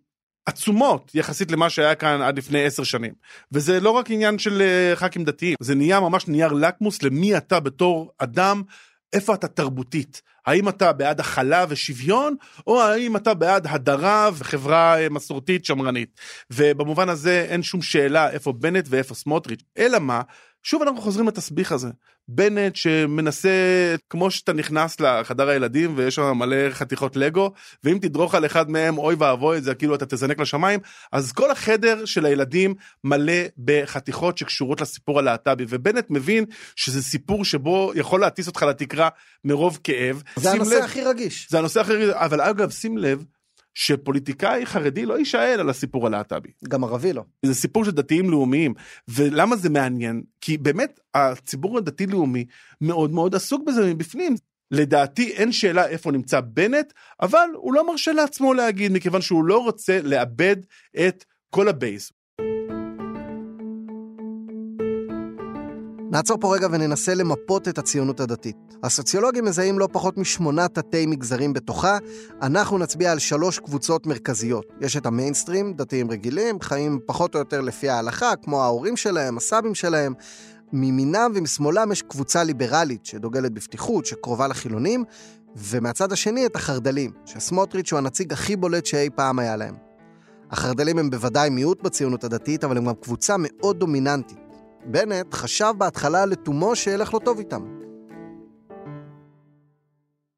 עצומות 0.46 1.10
יחסית 1.14 1.50
למה 1.50 1.70
שהיה 1.70 1.94
כאן 1.94 2.22
עד 2.22 2.38
לפני 2.38 2.64
עשר 2.64 2.84
שנים. 2.84 3.14
וזה 3.52 3.80
לא 3.80 3.90
רק 3.90 4.10
עניין 4.10 4.38
של 4.38 4.62
אה, 4.62 4.96
ח"כים 4.96 5.24
דתיים, 5.24 5.54
זה 5.60 5.74
נהיה 5.74 6.00
ממש 6.00 6.28
נייר 6.28 6.52
לקמוס 6.52 7.02
למי 7.02 7.36
אתה 7.36 7.60
בתור 7.60 8.12
אדם, 8.18 8.62
איפה 9.12 9.34
אתה 9.34 9.48
תרבותית. 9.48 10.22
האם 10.46 10.68
אתה 10.68 10.92
בעד 10.92 11.20
הכלה 11.20 11.66
ושוויון, 11.68 12.34
או 12.66 12.82
האם 12.82 13.16
אתה 13.16 13.34
בעד 13.34 13.66
הדרה 13.66 14.30
וחברה 14.34 15.00
אה, 15.00 15.08
מסורתית 15.08 15.64
שמרנית. 15.64 16.20
ובמובן 16.50 17.08
הזה 17.08 17.46
אין 17.48 17.62
שום 17.62 17.82
שאלה 17.82 18.30
איפה 18.30 18.52
בנט 18.52 18.86
ואיפה 18.90 19.14
סמוטריץ', 19.14 19.62
אלא 19.78 19.98
מה, 19.98 20.22
שוב 20.68 20.82
אנחנו 20.82 21.00
חוזרים 21.00 21.28
לתסביך 21.28 21.72
הזה. 21.72 21.88
בנט 22.28 22.76
שמנסה, 22.76 23.48
כמו 24.10 24.30
שאתה 24.30 24.52
נכנס 24.52 25.00
לחדר 25.00 25.48
הילדים 25.48 25.92
ויש 25.96 26.14
שם 26.14 26.32
מלא 26.38 26.56
חתיכות 26.70 27.16
לגו, 27.16 27.52
ואם 27.84 27.98
תדרוך 28.02 28.34
על 28.34 28.46
אחד 28.46 28.70
מהם 28.70 28.98
אוי 28.98 29.14
ואבוי 29.18 29.60
זה 29.60 29.74
כאילו 29.74 29.94
אתה 29.94 30.06
תזנק 30.06 30.40
לשמיים, 30.40 30.80
אז 31.12 31.32
כל 31.32 31.50
החדר 31.50 32.04
של 32.04 32.26
הילדים 32.26 32.74
מלא 33.04 33.42
בחתיכות 33.64 34.38
שקשורות 34.38 34.80
לסיפור 34.80 35.18
הלהט"בי, 35.18 35.64
ובנט 35.68 36.06
מבין 36.10 36.44
שזה 36.76 37.02
סיפור 37.02 37.44
שבו 37.44 37.92
יכול 37.94 38.20
להטיס 38.20 38.46
אותך 38.46 38.62
לתקרה 38.62 39.08
מרוב 39.44 39.78
כאב. 39.84 40.22
זה 40.36 40.52
הנושא 40.52 40.74
לב- 40.74 40.84
הכי 40.84 41.02
רגיש. 41.04 41.46
זה 41.50 41.58
הנושא 41.58 41.80
הכי 41.80 41.92
רגיש, 41.92 42.08
אבל 42.10 42.40
אגב 42.40 42.70
שים 42.70 42.98
לב 42.98 43.24
שפוליטיקאי 43.78 44.66
חרדי 44.66 45.06
לא 45.06 45.18
יישאל 45.18 45.60
על 45.60 45.70
הסיפור 45.70 46.06
הלהט"בי. 46.06 46.48
גם 46.68 46.84
ערבי 46.84 47.12
לא. 47.12 47.22
זה 47.42 47.54
סיפור 47.54 47.84
של 47.84 47.90
דתיים 47.90 48.30
לאומיים. 48.30 48.74
ולמה 49.08 49.56
זה 49.56 49.70
מעניין? 49.70 50.22
כי 50.40 50.58
באמת 50.58 51.00
הציבור 51.14 51.78
הדתי-לאומי 51.78 52.44
מאוד 52.80 53.10
מאוד 53.10 53.34
עסוק 53.34 53.62
בזה 53.66 53.94
מבפנים. 53.94 54.36
לדעתי 54.70 55.32
אין 55.32 55.52
שאלה 55.52 55.86
איפה 55.88 56.12
נמצא 56.12 56.40
בנט, 56.40 56.92
אבל 57.20 57.48
הוא 57.54 57.74
לא 57.74 57.86
מרשה 57.86 58.12
לעצמו 58.12 58.54
להגיד, 58.54 58.92
מכיוון 58.92 59.22
שהוא 59.22 59.44
לא 59.44 59.58
רוצה 59.58 60.00
לאבד 60.02 60.56
את 61.06 61.24
כל 61.50 61.68
הבייס. 61.68 62.12
נעצור 66.16 66.38
פה 66.40 66.54
רגע 66.54 66.68
וננסה 66.70 67.14
למפות 67.14 67.68
את 67.68 67.78
הציונות 67.78 68.20
הדתית. 68.20 68.56
הסוציולוגים 68.82 69.44
מזהים 69.44 69.78
לא 69.78 69.88
פחות 69.92 70.18
משמונה 70.18 70.68
תתי 70.68 71.06
מגזרים 71.06 71.52
בתוכה, 71.52 71.98
אנחנו 72.42 72.78
נצביע 72.78 73.12
על 73.12 73.18
שלוש 73.18 73.58
קבוצות 73.58 74.06
מרכזיות. 74.06 74.64
יש 74.80 74.96
את 74.96 75.06
המיינסטרים, 75.06 75.74
דתיים 75.74 76.10
רגילים, 76.10 76.60
חיים 76.60 76.98
פחות 77.06 77.34
או 77.34 77.38
יותר 77.38 77.60
לפי 77.60 77.88
ההלכה, 77.88 78.36
כמו 78.42 78.62
ההורים 78.62 78.96
שלהם, 78.96 79.36
הסבים 79.36 79.74
שלהם. 79.74 80.14
מימינם 80.72 81.32
ומשמאלם 81.34 81.92
יש 81.92 82.02
קבוצה 82.02 82.44
ליברלית 82.44 83.06
שדוגלת 83.06 83.52
בפתיחות, 83.52 84.06
שקרובה 84.06 84.48
לחילונים, 84.48 85.04
ומהצד 85.56 86.12
השני 86.12 86.46
את 86.46 86.56
החרד"לים, 86.56 87.10
שסמוטריץ' 87.24 87.92
הוא 87.92 87.98
הנציג 87.98 88.32
הכי 88.32 88.56
בולט 88.56 88.86
שאי 88.86 89.10
פעם 89.14 89.38
היה 89.38 89.56
להם. 89.56 89.74
החרד"לים 90.50 90.98
הם 90.98 91.10
בוודאי 91.10 91.50
מיעוט 91.50 91.82
בציונות 91.82 92.24
הדתית, 92.24 92.64
אבל 92.64 92.76
הם 92.76 92.84
גם 92.84 92.94
קבוצה 92.94 93.36
מאוד 93.38 93.78
דומיננטית. 93.78 94.45
בנט 94.86 95.34
חשב 95.34 95.72
בהתחלה 95.78 96.26
לתומו 96.26 96.76
שילך 96.76 97.12
לו 97.12 97.18
טוב 97.18 97.38
איתם. 97.38 97.78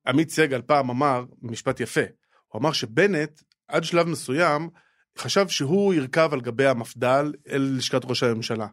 עמית 0.06 0.30
סגל 0.30 0.62
פעם 0.66 0.90
אמר 0.90 1.24
משפט 1.42 1.80
יפה, 1.80 2.00
הוא 2.48 2.60
אמר 2.60 2.72
שבנט 2.72 3.40
עד 3.68 3.84
שלב 3.84 4.08
מסוים 4.08 4.68
חשב 5.18 5.48
שהוא 5.48 5.94
ירכב 5.94 6.30
על 6.32 6.40
גבי 6.40 6.66
המפד"ל 6.66 7.32
אל 7.50 7.74
לשכת 7.76 8.04
ראש 8.04 8.22
הממשלה. 8.22 8.66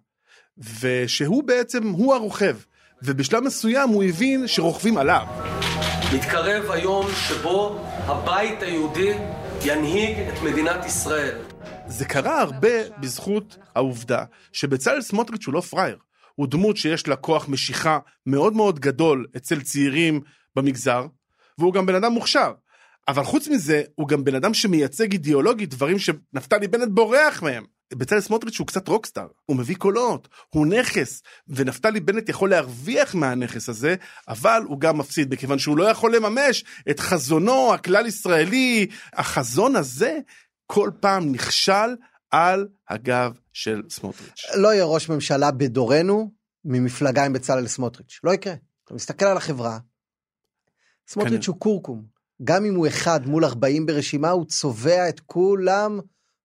ושהוא 0.82 1.44
בעצם, 1.44 1.88
הוא 1.88 2.14
הרוכב. 2.14 2.58
ובשלב 3.04 3.44
מסוים 3.44 3.90
הוא 3.90 4.04
הבין 4.04 4.48
שרוכבים 4.48 4.98
עליו. 4.98 5.26
מתקרב 6.16 6.72
היום 6.72 7.08
שבו 7.28 7.80
הבית 8.06 8.64
היהודי 8.64 9.14
ינהיג 9.66 10.18
את 10.20 10.44
מדינת 10.44 10.86
ישראל. 10.86 11.55
זה 11.88 12.06
קרה 12.06 12.42
הרבה 12.42 12.90
בזכות 13.00 13.58
העובדה 13.76 14.24
שבצלאל 14.52 15.02
סמוטריץ' 15.02 15.46
הוא 15.46 15.54
לא 15.54 15.62
פראייר. 15.62 15.98
הוא 16.36 16.48
דמות 16.48 16.78
שיש 16.78 17.08
לה 17.08 17.16
כוח 17.16 17.50
משיכה 17.50 18.00
מאוד 18.26 18.54
מאוד 18.54 18.80
גדול 18.80 19.26
אצל 19.38 19.62
צעירים 19.62 20.22
במגזר, 20.56 21.06
והוא 21.58 21.74
גם 21.74 21.86
בן 21.86 21.96
אדם 21.96 22.12
מוכשר. 22.12 22.52
אבל 23.08 23.24
חוץ 23.24 23.48
מזה, 23.48 23.84
הוא 23.96 24.08
גם 24.08 24.24
בן 24.24 24.36
אדם 24.36 24.54
שמייצג 24.54 25.12
אידיאולוגית 25.12 25.70
דברים 25.70 26.00
שנפתלי 26.00 26.68
בנט 26.68 26.90
בורח 26.92 27.44
מהם. 27.44 27.64
בצלאל 27.94 28.22
סמוטריץ' 28.22 28.60
הוא 28.60 28.68
קצת 28.68 28.88
רוקסטאר, 28.88 29.28
הוא 29.46 29.58
מביא 29.58 29.76
קולות, 29.76 30.28
הוא 30.50 30.68
נכס, 30.68 31.22
ונפתלי 31.48 32.00
בנט 32.00 32.30
יכול 32.30 32.50
להרוויח 32.50 33.16
מהנכס 33.16 33.70
הזה, 33.70 33.96
אבל 34.28 34.62
הוא 34.68 34.80
גם 34.80 34.98
מפסיד, 34.98 35.34
מכיוון 35.34 35.60
שהוא 35.60 35.78
לא 35.78 35.84
יכול 35.84 36.16
לממש 36.16 36.64
את 36.90 37.00
חזונו 37.00 37.74
הכלל 37.74 38.06
ישראלי. 38.06 38.88
החזון 39.14 39.76
הזה 39.76 40.20
כל 40.66 40.92
פעם 41.00 41.32
נכשל 41.32 41.96
על 42.32 42.68
הגב 42.90 43.38
של 43.54 43.82
סמוטריץ'. 43.90 44.42
לא 44.56 44.74
יהיה 44.74 44.86
ראש 44.86 45.10
ממשלה 45.10 45.52
בדורנו 45.52 46.32
ממפלגה 46.66 47.26
עם 47.26 47.34
בצלאל 47.34 47.68
סמוטריץ'. 47.68 48.20
לא 48.24 48.34
יקרה. 48.34 48.54
אתה 48.86 48.94
מסתכל 48.94 49.26
על 49.26 49.38
החברה, 49.38 49.80
סמוטריץ' 51.08 51.48
הוא 51.48 51.60
קורקום. 51.60 52.06
גם 52.44 52.66
אם 52.66 52.76
הוא 52.76 52.88
אחד 52.88 53.28
מול 53.28 53.46
40 53.46 53.86
ברשימה, 53.86 54.30
הוא 54.30 54.46
צובע 54.46 55.10
את 55.10 55.20
כולם 55.20 56.00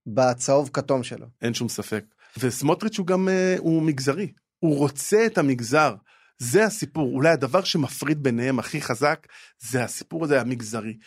בצהוב 0.07 0.71
כתום 0.73 1.03
שלו. 1.03 1.27
אין 1.43 1.55
שום 1.55 1.69
ספק. 1.69 2.05
וסמוטריץ' 2.39 2.99
הוא 2.99 3.07
גם, 3.07 3.29
אה, 3.29 3.57
הוא 3.59 3.83
מגזרי. 3.83 4.33
הוא 4.59 4.79
רוצה 4.79 5.27
את 5.27 5.39
המגזר. 5.39 5.95
זה 6.39 6.65
הסיפור. 6.65 7.15
אולי 7.15 7.29
הדבר 7.29 7.65
שמפריד 7.65 8.23
ביניהם 8.23 8.59
הכי 8.59 8.81
חזק, 8.81 9.27
זה 9.59 9.85
הסיפור 9.85 10.25
הזה 10.25 10.41
המגזרי. 10.41 10.99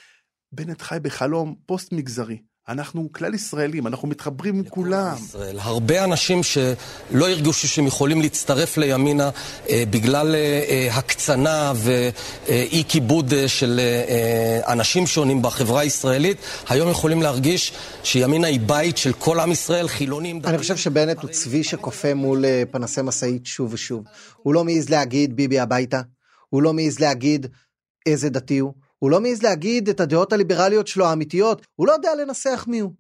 בנט 0.52 0.82
חי 0.82 0.98
בחלום 1.02 1.56
פוסט 1.66 1.92
מגזרי. 1.92 2.42
אנחנו 2.70 3.10
כלל 3.12 3.34
ישראלים, 3.34 3.88
אנחנו 3.88 4.08
מתחברים 4.08 4.56
עם 4.56 4.64
כולם. 4.70 5.16
ישראל. 5.18 5.60
הרבה 5.60 6.04
אנשים 6.04 6.44
שלא 6.44 7.30
הרגישו 7.30 7.68
שהם 7.68 7.88
יכולים 7.88 8.22
להצטרף 8.22 8.78
לימינה 8.78 9.30
אה, 9.70 9.84
בגלל 9.90 10.36
אה, 10.36 10.64
אה, 10.70 10.88
הקצנה 10.98 11.74
ואי 11.76 12.84
כיבוד 12.88 13.34
אה, 13.34 13.48
של 13.48 13.80
אה, 13.80 14.04
אה, 14.66 14.74
אנשים 14.74 15.08
שונים 15.08 15.42
בחברה 15.42 15.82
הישראלית, 15.82 16.38
היום 16.70 16.90
יכולים 16.92 17.22
להרגיש 17.22 17.74
שימינה 18.04 18.48
היא 18.48 18.60
בית 18.60 18.98
של 18.98 19.14
כל 19.14 19.40
עם 19.40 19.52
ישראל, 19.52 19.88
חילונים, 19.88 20.42
אני 20.46 20.58
חושב 20.58 20.78
שבנט 20.78 21.22
הוא 21.22 21.30
צבי 21.30 21.64
שקופא 21.64 22.14
מול 22.14 22.46
אה, 22.46 22.64
פנסי 22.72 23.02
משאית 23.02 23.46
שוב 23.46 23.74
ושוב. 23.74 24.04
הוא 24.38 24.54
לא 24.54 24.64
מעז 24.64 24.90
להגיד 24.90 25.36
ביבי 25.36 25.60
הביתה, 25.60 26.02
הוא 26.50 26.62
לא 26.62 26.74
מעז 26.74 27.00
להגיד 27.00 27.48
איזה 28.06 28.30
דתי 28.30 28.58
הוא, 28.58 28.74
הוא 29.04 29.12
לא 29.12 29.22
מעז 29.22 29.44
להגיד 29.44 29.90
את 29.90 30.00
הדעות 30.00 30.34
הליברליות 30.34 30.88
שלו 30.88 31.06
האמיתיות, 31.06 31.66
הוא 31.76 31.88
לא 31.88 31.92
יודע 31.92 32.10
לנסח 32.16 32.66
מי 32.68 32.80
הוא. 32.80 32.92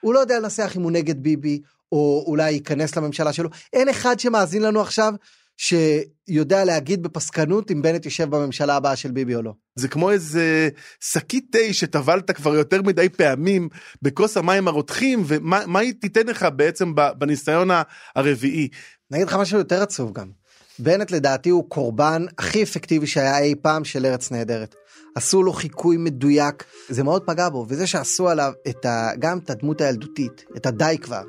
הוא 0.00 0.14
לא 0.14 0.18
יודע 0.18 0.38
לנסח 0.38 0.72
אם 0.76 0.82
הוא 0.82 0.90
נגד 0.90 1.22
ביבי, 1.22 1.60
או 1.92 2.24
אולי 2.26 2.50
ייכנס 2.50 2.96
לממשלה 2.96 3.32
שלו. 3.32 3.48
אין 3.72 3.88
אחד 3.88 4.20
שמאזין 4.20 4.62
לנו 4.62 4.80
עכשיו 4.80 5.14
שיודע 5.56 6.64
להגיד 6.64 7.02
בפסקנות 7.02 7.70
אם 7.70 7.82
בנט 7.82 8.04
יישב 8.04 8.30
בממשלה 8.30 8.76
הבאה 8.76 8.96
של 8.96 9.10
ביבי 9.10 9.34
או 9.34 9.42
לא. 9.42 9.52
זה 9.74 9.88
כמו 9.88 10.10
איזה 10.10 10.68
שקית 11.00 11.46
תה 11.52 11.72
שטבלת 11.72 12.30
כבר 12.30 12.54
יותר 12.54 12.82
מדי 12.82 13.08
פעמים 13.08 13.68
בכוס 14.02 14.36
המים 14.36 14.68
הרותחים, 14.68 15.22
ומה 15.26 15.66
מה 15.66 15.78
היא 15.78 15.94
תיתן 16.00 16.26
לך 16.26 16.46
בעצם 16.56 16.92
בניסיון 17.18 17.68
הרביעי. 18.16 18.68
אני 19.10 19.18
אגיד 19.18 19.28
לך 19.28 19.34
משהו 19.34 19.58
יותר 19.58 19.82
עצוב 19.82 20.12
גם. 20.12 20.30
בנט 20.78 21.10
לדעתי 21.10 21.50
הוא 21.50 21.68
קורבן 21.68 22.26
הכי 22.38 22.62
אפקטיבי 22.62 23.06
שהיה 23.06 23.38
אי 23.38 23.54
פעם 23.62 23.84
של 23.84 24.06
ארץ 24.06 24.30
נהדרת. 24.30 24.74
עשו 25.14 25.42
לו 25.42 25.52
חיקוי 25.52 25.96
מדויק, 25.96 26.64
זה 26.88 27.02
מאוד 27.02 27.22
פגע 27.26 27.48
בו, 27.48 27.66
וזה 27.68 27.86
שעשו 27.86 28.28
עליו 28.28 28.52
את 28.68 28.84
ה... 28.84 29.10
גם 29.18 29.38
את 29.38 29.50
הדמות 29.50 29.80
הילדותית, 29.80 30.44
את 30.56 30.66
הדי 30.66 30.96
כבר, 31.02 31.22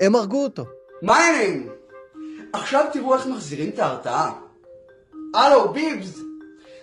הם 0.00 0.14
הרגו 0.14 0.44
אותו. 0.44 0.64
מה 1.02 1.16
העניינים? 1.16 1.68
עכשיו 2.52 2.84
תראו 2.92 3.14
איך 3.14 3.26
מחזירים 3.26 3.70
את 3.70 3.78
ההרתעה. 3.78 4.32
הלו, 5.34 5.72
ביבס, 5.72 6.18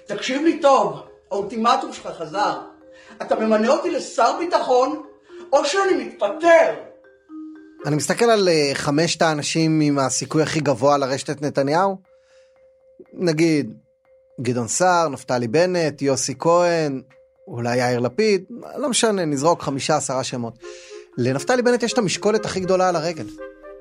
תקשיב 0.08 0.42
לי 0.42 0.60
טוב, 0.60 1.00
האולטימטום 1.32 1.94
שלך 1.94 2.08
חזר. 2.18 2.62
אתה 3.22 3.36
ממנה 3.36 3.68
אותי 3.68 3.92
לשר 3.92 4.38
ביטחון, 4.40 5.04
או 5.54 5.66
שאני 5.66 6.04
מתפטר. 6.04 6.74
אני 7.86 7.96
מסתכל 7.96 8.26
על 8.26 8.50
אה, 8.50 8.72
חמשת 8.74 9.22
האנשים 9.22 9.82
עם 9.82 10.00
הסיכוי 10.00 10.44
הכי 10.44 10.60
גבוה 10.60 10.98
לרשת 10.98 11.30
את 11.30 11.42
נתניהו, 11.42 11.98
נגיד 13.14 13.74
גדעון 14.42 14.68
סער, 14.68 15.10
נפתלי 15.10 15.48
בנט, 15.48 16.02
יוסי 16.02 16.34
כהן, 16.40 17.02
אולי 17.48 17.78
יאיר 17.78 18.00
לפיד, 18.00 18.44
לא 18.78 18.90
משנה, 18.90 19.26
נזרוק 19.26 19.62
חמישה 19.62 19.98
עשרה 19.98 20.24
שמות. 20.24 20.60
לנפתלי 21.18 21.62
בנט 21.62 21.84
יש 21.84 21.94
את 21.94 21.98
המשקולת 21.98 22.46
הכי 22.46 22.60
גדולה 22.60 22.90
על 22.90 22.96
הרגל, 22.96 23.28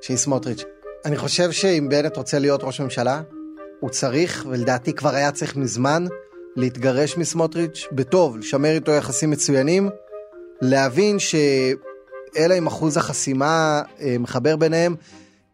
שהיא 0.01 0.17
סמוטריץ'. 0.17 0.65
אני 1.05 1.17
חושב 1.17 1.53
שאם 1.53 1.89
בנט 1.91 2.17
רוצה 2.17 2.39
להיות 2.39 2.65
ראש 2.65 2.81
ממשלה, 2.81 3.23
הוא 3.81 3.91
צריך, 3.91 4.47
ולדעתי 4.49 4.93
כבר 4.93 5.15
היה 5.15 5.33
צריך 5.33 5.57
מזמן, 5.57 6.05
להתגרש 6.57 7.17
מסמוטריץ' 7.17 7.87
בטוב, 7.93 8.37
לשמר 8.37 8.71
איתו 8.71 8.93
יחסים 8.93 9.31
מצוינים, 9.31 9.91
להבין 10.61 11.19
שאלה 11.19 12.55
עם 12.55 12.67
אחוז 12.67 12.97
החסימה 12.97 13.83
אה, 14.01 14.17
מחבר 14.19 14.57
ביניהם, 14.57 14.95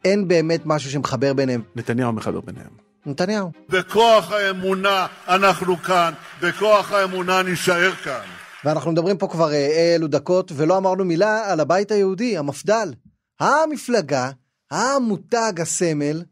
אין 0.05 0.29
באמת 0.29 0.61
משהו 0.65 0.91
שמחבר 0.91 1.33
ביניהם. 1.33 1.63
נתניהו 1.77 2.13
מחבר 2.13 2.41
ביניהם. 2.41 2.90
נתניהו. 3.07 3.51
בכוח 3.69 4.33
האמונה 4.33 5.07
אנחנו 5.29 5.77
כאן, 5.77 6.13
בכוח 6.43 6.93
האמונה 6.93 7.43
נישאר 7.43 7.93
כאן. 7.95 8.25
ואנחנו 8.65 8.93
מדברים 8.93 9.19
פה 9.19 9.29
כבר 9.29 9.53
אה, 9.53 9.95
אלו 9.97 10.07
דקות, 10.09 10.53
ולא 10.57 10.77
אמרנו 10.77 11.05
מילה 11.05 11.53
על 11.53 11.61
הבית 11.61 11.91
היהודי, 11.91 12.39
המפד"ל. 12.39 12.93
המפלגה, 13.41 14.31
המותג, 14.71 15.53
הסמל, 15.61 16.23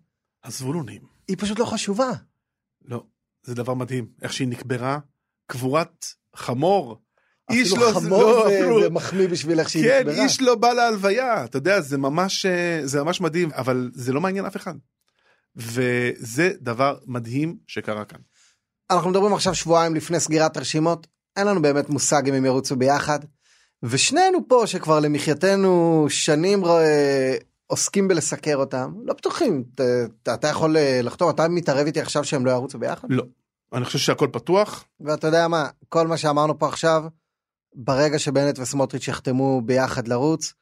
הזבולונים. 0.45 1.01
היא 1.29 1.37
פשוט 1.41 1.59
לא 1.59 1.65
חשובה. 1.65 2.11
לא, 2.85 3.03
זה 3.43 3.55
דבר 3.55 3.75
מדהים, 3.75 4.07
איך 4.23 4.33
שהיא 4.33 4.49
נקברה, 4.49 4.99
קבורת 5.47 6.07
חמור. 6.37 6.97
איש 7.51 7.73
אפילו 7.73 7.87
לא- 7.87 7.93
חמור 8.01 8.23
לא, 8.23 8.49
זה, 8.49 8.59
אפילו- 8.59 8.83
זה 8.83 8.91
מחמיא 8.91 9.29
בשביל 9.29 9.61
איך 9.61 9.69
שהיא 9.71 9.85
כן, 9.85 9.99
נקברה. 10.09 10.25
איש 10.25 10.41
לא 10.41 10.55
בא 10.55 10.73
להלוויה, 10.73 11.45
אתה 11.45 11.57
יודע, 11.57 11.81
זה 11.81 11.99
ממש, 11.99 12.47
אה, 12.47 12.81
זה 12.85 13.03
ממש 13.05 13.21
מדהים, 13.21 13.51
אבל 13.53 13.91
זה 13.95 14.13
לא 14.13 14.21
מעניין 14.21 14.45
אף 14.47 14.57
אחד. 14.57 14.75
וזה 15.57 16.53
דבר 16.61 16.99
מדהים 17.07 17.57
שקרה 17.67 18.05
כאן. 18.05 18.19
אנחנו 18.91 19.11
מדברים 19.11 19.33
עכשיו 19.33 19.55
שבועיים 19.55 19.95
לפני 19.95 20.21
סגירת 20.21 20.57
הרשימות, 20.57 21.07
אין 21.37 21.47
לנו 21.47 21.63
באמת 21.63 21.89
מושג 21.89 22.29
אם 22.29 22.35
הם 22.35 22.45
ירוצו 22.45 22.77
ביחד. 22.77 23.19
ושנינו 23.83 24.39
פה 24.49 24.63
שכבר 24.67 25.01
למחייתנו 25.01 26.07
שנים 26.09 26.65
אה, 26.65 27.37
עוסקים 27.67 28.09
בלסקר 28.09 28.57
אותם, 28.57 28.93
לא 29.05 29.15
בטוחים, 29.15 29.65
אתה, 30.23 30.35
אתה 30.35 30.49
יכול 30.49 30.77
אה, 30.77 31.01
לחתום, 31.03 31.31
אתה 31.31 31.49
מתערב 31.49 31.87
איתי 31.87 32.01
עכשיו 32.01 32.25
שהם 32.25 32.47
לא 32.47 32.51
ירוצו 32.51 32.79
ביחד? 32.79 33.09
לא, 33.11 33.25
אני 33.73 33.85
חושב 33.85 33.99
שהכל 33.99 34.29
פתוח. 34.33 34.85
ואתה 35.01 35.27
יודע 35.27 35.49
מה, 35.49 35.69
כל 35.89 36.07
מה 36.07 36.17
שאמרנו 36.17 36.59
פה 36.59 36.69
עכשיו, 36.69 37.05
ברגע 37.75 38.19
שבנט 38.19 38.59
וסמוטריץ' 38.59 39.09
יחתמו 39.09 39.63
ביחד 39.65 40.09
לרוץ, 40.09 40.55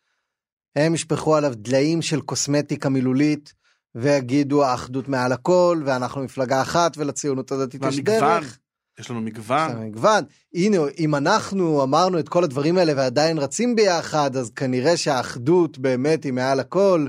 הם 0.77 0.95
ישפכו 0.95 1.37
עליו 1.37 1.53
דליים 1.57 2.03
של 2.03 2.21
קוסמטיקה 2.21 2.89
מילולית, 2.89 3.55
ויגידו 3.97 4.65
האחדות 4.65 5.09
מעל 5.09 5.33
הכל, 5.33 5.83
ואנחנו 5.87 6.23
מפלגה 6.23 6.63
אחת, 6.63 6.99
ולציונות 6.99 7.53
הדתית 7.53 7.81
יש 7.89 8.01
דרך. 8.01 8.59
יש 8.99 9.11
לנו 9.11 9.21
מגוון. 9.21 9.69
יש 9.69 9.75
לנו 9.75 9.87
מגוון. 9.87 10.25
הנה, 10.55 10.77
אם 10.99 11.15
אנחנו 11.15 11.83
אמרנו 11.83 12.19
את 12.19 12.29
כל 12.29 12.45
הדברים 12.45 12.79
האלה 12.79 12.93
ועדיין 12.97 13.39
רצים 13.39 13.77
ביחד, 13.77 14.37
אז 14.37 14.51
כנראה 14.51 14.97
שהאחדות 14.97 15.79
באמת 15.79 16.25
היא 16.25 16.33
מעל 16.33 16.61
הכל, 16.61 17.07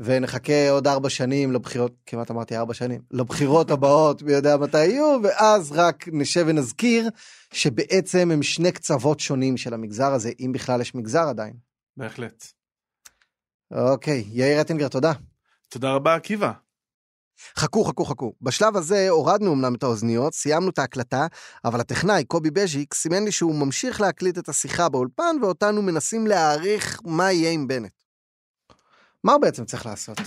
ונחכה 0.00 0.70
עוד 0.70 0.86
ארבע 0.86 1.10
שנים 1.10 1.52
לבחירות, 1.52 1.94
כמעט 2.06 2.30
אמרתי 2.30 2.56
ארבע 2.56 2.74
שנים, 2.74 3.00
לבחירות 3.10 3.70
הבאות, 3.70 4.22
מי 4.22 4.32
יודע 4.32 4.56
מתי 4.56 4.86
יהיו, 4.86 5.18
ואז 5.22 5.72
רק 5.72 6.04
נשב 6.12 6.44
ונזכיר 6.48 7.08
שבעצם 7.52 8.30
הם 8.30 8.42
שני 8.42 8.72
קצוות 8.72 9.20
שונים 9.20 9.56
של 9.56 9.74
המגזר 9.74 10.12
הזה, 10.12 10.30
אם 10.40 10.52
בכלל 10.52 10.80
יש 10.80 10.94
מגזר 10.94 11.22
עדיין. 11.28 11.54
בהחלט. 11.96 12.46
אוקיי, 13.70 14.24
יאיר 14.32 14.60
אטינגר, 14.60 14.88
תודה. 14.88 15.12
תודה 15.68 15.92
רבה, 15.92 16.14
עקיבא. 16.14 16.52
חכו, 17.58 17.84
חכו, 17.84 18.04
חכו. 18.04 18.32
בשלב 18.42 18.76
הזה 18.76 19.08
הורדנו 19.08 19.52
אמנם 19.52 19.74
את 19.74 19.82
האוזניות, 19.82 20.34
סיימנו 20.34 20.70
את 20.70 20.78
ההקלטה, 20.78 21.26
אבל 21.64 21.80
הטכנאי, 21.80 22.24
קובי 22.24 22.50
בז'יק, 22.50 22.94
סימן 22.94 23.24
לי 23.24 23.32
שהוא 23.32 23.54
ממשיך 23.54 24.00
להקליט 24.00 24.38
את 24.38 24.48
השיחה 24.48 24.88
באולפן, 24.88 25.36
ואותנו 25.42 25.82
מנסים 25.82 26.26
להעריך 26.26 27.00
מה 27.04 27.32
יהיה 27.32 27.50
עם 27.50 27.68
בנט. 27.68 27.92
מה 29.24 29.32
הוא 29.32 29.40
בעצם 29.40 29.64
צריך 29.64 29.86
לעשות? 29.86 30.18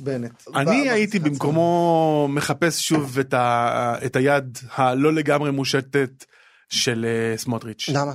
בנט. 0.00 0.42
אני 0.54 0.90
הייתי 0.90 1.18
במקומו 1.18 2.28
מחפש 2.30 2.88
שוב 2.88 3.18
את, 3.18 3.34
ה, 3.34 3.94
את 4.06 4.16
היד 4.16 4.58
הלא 4.74 5.12
לגמרי 5.12 5.50
מושטת 5.50 6.24
של 6.68 7.06
uh, 7.06 7.38
סמוטריץ'. 7.38 7.88
למה? 7.92 8.12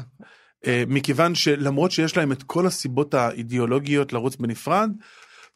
Uh, 0.64 0.68
מכיוון 0.88 1.36
שלמרות 1.36 1.92
שיש 1.92 2.18
להם 2.18 2.32
את 2.32 2.44
כל 2.44 2.68
הסיבות 2.68 3.14
האידיאולוגיות 3.14 4.14
לרוץ 4.14 4.36
בנפרד, 4.36 4.90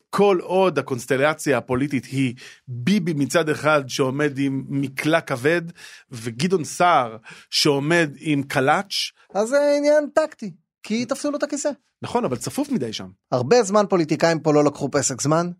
כל 0.09 0.37
עוד 0.41 0.79
הקונסטלציה 0.79 1.57
הפוליטית 1.57 2.05
היא 2.05 2.35
ביבי 2.67 3.13
מצד 3.13 3.49
אחד 3.49 3.83
שעומד 3.87 4.37
עם 4.37 4.65
מקלע 4.69 5.21
כבד 5.21 5.61
וגדעון 6.11 6.63
סער 6.63 7.17
שעומד 7.49 8.09
עם 8.19 8.43
קלאץ'. 8.43 9.11
אז 9.33 9.49
זה 9.49 9.57
עניין 9.77 10.09
טקטי, 10.15 10.51
כי 10.83 11.05
תפסו 11.05 11.31
לו 11.31 11.37
את 11.37 11.43
הכיסא. 11.43 11.69
נכון, 12.01 12.25
אבל 12.25 12.37
צפוף 12.37 12.69
מדי 12.69 12.93
שם. 12.93 13.07
הרבה 13.31 13.63
זמן 13.63 13.85
פוליטיקאים 13.89 14.39
פה 14.39 14.53
לא 14.53 14.63
לקחו 14.63 14.91
פסק 14.91 15.21
זמן. 15.21 15.51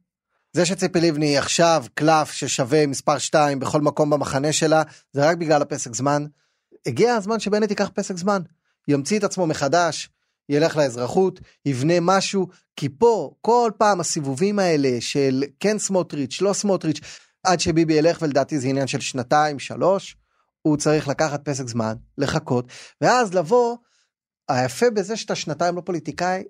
זה 0.53 0.65
שציפי 0.65 1.01
לבני 1.01 1.37
עכשיו 1.37 1.85
קלף 1.93 2.31
ששווה 2.31 2.87
מספר 2.87 3.17
2 3.17 3.59
בכל 3.59 3.81
מקום 3.81 4.09
במחנה 4.09 4.53
שלה, 4.53 4.83
זה 5.13 5.29
רק 5.29 5.37
בגלל 5.37 5.61
הפסק 5.61 5.95
זמן. 5.95 6.25
הגיע 6.85 7.15
הזמן 7.15 7.39
שבנט 7.39 7.69
ייקח 7.69 7.89
פסק 7.93 8.17
זמן, 8.17 8.41
ימציא 8.87 9.19
את 9.19 9.23
עצמו 9.23 9.47
מחדש, 9.47 10.09
ילך 10.49 10.77
לאזרחות, 10.77 11.39
יבנה 11.65 11.93
משהו, 12.01 12.47
כי 12.75 12.89
פה 12.89 13.31
כל 13.41 13.71
פעם 13.77 13.99
הסיבובים 13.99 14.59
האלה 14.59 14.97
של 14.99 15.43
כן 15.59 15.77
סמוטריץ', 15.77 16.41
לא 16.41 16.53
סמוטריץ', 16.53 16.99
עד 17.43 17.59
שביבי 17.59 17.93
ילך 17.93 18.21
ולדעתי 18.21 18.59
זה 18.59 18.67
עניין 18.67 18.87
של 18.87 18.99
שנתיים, 18.99 19.59
שלוש, 19.59 20.17
הוא 20.61 20.77
צריך 20.77 21.07
לקחת 21.07 21.45
פסק 21.45 21.67
זמן, 21.67 21.93
לחכות, 22.17 22.71
ואז 23.01 23.33
לבוא, 23.33 23.77
היפה 24.49 24.89
בזה 24.89 25.17
שאתה 25.17 25.35
שנתיים 25.35 25.75
לא 25.75 25.81
פוליטיקאי, 25.81 26.43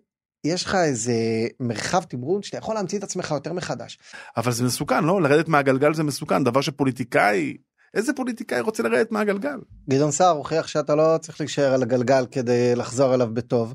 יש 0.44 0.66
לך 0.66 0.76
איזה 0.76 1.14
מרחב 1.60 2.04
תמרון 2.04 2.44
שאתה 2.44 2.58
יכול 2.58 2.76
להמציא 2.76 2.98
את 2.98 3.04
עצמך 3.04 3.32
יותר 3.32 3.54
מחדש. 3.54 4.00
אבל 4.38 4.52
זה 4.52 4.64
מסוכן, 4.64 5.04
לא? 5.04 5.22
לרדת 5.22 5.48
מהגלגל 5.48 5.94
זה 5.94 6.04
מסוכן, 6.04 6.44
דבר 6.44 6.62
שפוליטיקאי 6.62 7.58
איזה 7.94 8.14
פוליטיקאי 8.14 8.60
רוצה 8.60 8.84
לרדת 8.84 9.12
מהגלגל? 9.12 9.60
גדעון 9.90 10.12
סער 10.12 10.30
הוכיח 10.30 10.68
שאתה 10.68 10.96
לא 10.96 11.18
צריך 11.22 11.40
להישאר 11.40 11.74
על 11.74 11.84
הגלגל 11.84 12.26
כדי 12.32 12.76
לחזור 12.76 13.14
אליו 13.16 13.34
בטוב. 13.34 13.74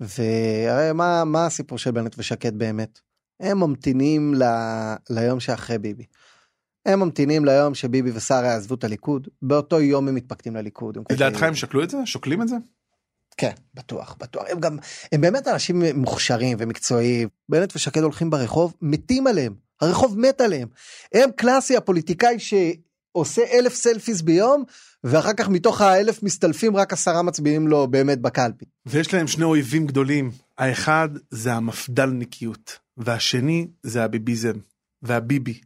והרי 0.00 0.92
מה, 0.92 1.24
מה 1.24 1.46
הסיפור 1.46 1.78
של 1.78 1.90
בנט 1.90 2.14
ושקד 2.18 2.58
באמת? 2.58 3.00
הם 3.40 3.60
ממתינים 3.60 4.34
ל... 4.34 4.42
ליום 5.10 5.40
שאחרי 5.40 5.78
ביבי. 5.78 6.04
הם 6.86 7.00
ממתינים 7.00 7.44
ליום 7.44 7.74
שביבי 7.74 8.10
וסער 8.14 8.44
יעזבו 8.44 8.74
את 8.74 8.84
הליכוד, 8.84 9.28
באותו 9.42 9.80
יום 9.80 10.08
הם 10.08 10.14
מתפקדים 10.14 10.56
לליכוד. 10.56 10.98
לדעתך 11.12 11.42
הם 11.42 11.54
שקלו 11.54 11.82
את 11.82 11.90
זה? 11.90 11.98
שוקלים 12.04 12.42
את 12.42 12.48
זה? 12.48 12.56
כן, 13.36 13.52
בטוח, 13.74 14.16
בטוח. 14.20 14.44
הם 14.48 14.60
גם, 14.60 14.78
הם 15.12 15.20
באמת 15.20 15.48
אנשים 15.48 15.82
מוכשרים 15.94 16.56
ומקצועיים. 16.60 17.28
בנט 17.48 17.76
ושקד 17.76 18.02
הולכים 18.02 18.30
ברחוב, 18.30 18.74
מתים 18.82 19.26
עליהם. 19.26 19.54
הרחוב 19.80 20.18
מת 20.18 20.40
עליהם. 20.40 20.68
הם 21.14 21.30
קלאסי, 21.36 21.76
הפוליטיקאי 21.76 22.38
ש... 22.38 22.54
עושה 23.14 23.42
אלף 23.52 23.74
סלפיס 23.74 24.20
ביום, 24.20 24.64
ואחר 25.04 25.32
כך 25.32 25.48
מתוך 25.48 25.80
האלף 25.80 26.22
מסתלפים 26.22 26.76
רק 26.76 26.92
עשרה 26.92 27.22
מצביעים 27.22 27.68
לו 27.68 27.86
באמת 27.86 28.20
בקלפי. 28.20 28.64
ויש 28.86 29.14
להם 29.14 29.26
שני 29.26 29.44
אויבים 29.44 29.86
גדולים, 29.86 30.30
האחד 30.58 31.08
זה 31.30 31.52
המפד"לניקיות, 31.52 32.78
והשני 32.96 33.66
זה 33.82 34.04
הביביזם, 34.04 34.52
והביבי. 35.02 35.60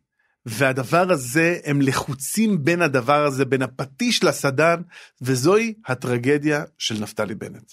והדבר 0.46 1.12
הזה, 1.12 1.58
הם 1.64 1.80
לחוצים 1.80 2.64
בין 2.64 2.82
הדבר 2.82 3.26
הזה, 3.26 3.44
בין 3.44 3.62
הפטיש 3.62 4.24
לסדן, 4.24 4.82
וזוהי 5.22 5.74
הטרגדיה 5.86 6.64
של 6.78 7.02
נפתלי 7.02 7.34
בנט. 7.34 7.72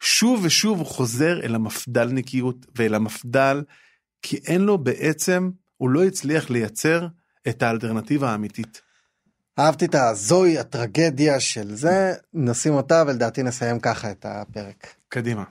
שוב 0.00 0.40
ושוב 0.44 0.78
הוא 0.78 0.86
חוזר 0.86 1.40
אל 1.42 1.54
המפד"לניקיות 1.54 2.66
ואל 2.74 2.94
המפד"ל, 2.94 3.62
כי 4.22 4.36
אין 4.36 4.60
לו 4.60 4.78
בעצם, 4.78 5.50
הוא 5.76 5.90
לא 5.90 6.04
הצליח 6.04 6.50
לייצר 6.50 7.06
את 7.48 7.62
האלטרנטיבה 7.62 8.30
האמיתית. 8.30 8.82
אהבתי 9.58 9.84
את 9.84 9.94
הזוהי 9.94 10.58
הטרגדיה 10.58 11.40
של 11.40 11.74
זה, 11.74 12.14
נשים 12.34 12.74
אותה 12.74 13.02
ולדעתי 13.06 13.42
נסיים 13.42 13.80
ככה 13.80 14.10
את 14.10 14.26
הפרק. 14.28 14.86
קדימה. 15.08 15.44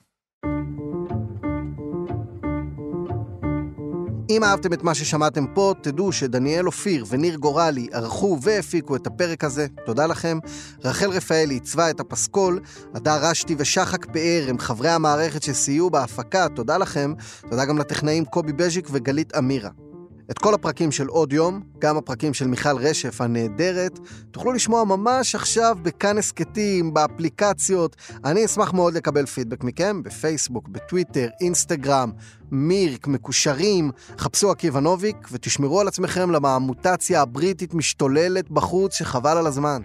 אם 4.30 4.44
אהבתם 4.44 4.74
את 4.74 4.84
מה 4.84 4.96
ששמעתם 4.96 5.46
פה, 5.54 5.74
תדעו 5.82 6.12
שדניאל 6.12 6.66
אופיר 6.66 7.06
וניר 7.10 7.36
גורלי 7.36 7.88
ערכו 7.92 8.38
והפיקו 8.42 8.96
את 8.96 9.08
הפרק 9.08 9.44
הזה, 9.44 9.68
תודה 9.86 10.06
לכם. 10.06 10.40
רחל 10.84 11.10
רפאלי 11.10 11.54
עיצבה 11.54 11.90
את 11.90 12.00
הפסקול, 12.00 12.60
הדר 12.94 13.18
רשתי 13.22 13.56
ושחק 13.58 14.06
פאר 14.06 14.46
הם 14.48 14.60
חברי 14.60 14.90
המערכת 14.90 15.44
שסייעו 15.44 15.90
בהפקה, 15.90 16.48
תודה 16.56 16.78
לכם. 16.78 17.14
תודה 17.50 17.66
גם 17.66 17.78
לטכנאים 17.78 18.26
קובי 18.26 18.54
בז'יק 18.54 18.88
וגלית 18.92 19.36
אמירה. 19.38 19.70
את 20.32 20.40
כל 20.40 20.54
הפרקים 20.54 20.92
של 20.92 21.08
עוד 21.08 21.34
יום, 21.34 21.62
גם 21.80 21.98
הפרקים 21.98 22.34
של 22.34 22.48
מיכל 22.48 22.78
רשף 22.78 23.22
הנהדרת, 23.22 24.00
תוכלו 24.32 24.52
לשמוע 24.52 24.84
ממש 24.84 25.36
עכשיו 25.36 25.78
בכאן 25.82 26.18
הסכתים, 26.18 26.94
באפליקציות. 26.94 27.96
אני 28.26 28.46
אשמח 28.46 28.74
מאוד 28.74 28.94
לקבל 28.94 29.26
פידבק 29.26 29.64
מכם 29.64 30.04
בפייסבוק, 30.04 30.68
בטוויטר, 30.70 31.28
אינסטגרם, 31.42 32.12
מירק, 32.52 33.08
מקושרים. 33.08 33.92
חפשו 34.18 34.52
עקיבא 34.52 34.80
נוביק 34.80 35.28
ותשמרו 35.32 35.82
על 35.82 35.88
עצמכם 35.88 36.32
למה 36.32 36.56
המוטציה 36.56 37.22
הבריטית 37.22 37.74
משתוללת 37.74 38.52
בחוץ 38.52 38.94
שחבל 38.94 39.38
על 39.38 39.48
הזמן. 39.48 39.82